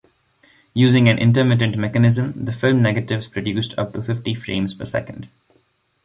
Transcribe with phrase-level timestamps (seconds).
[0.73, 5.29] Using an intermittent mechanism, the film negatives produced up to fifty frames per second.